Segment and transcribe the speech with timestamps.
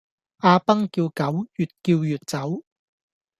[0.37, 2.63] 阿崩叫狗越叫越走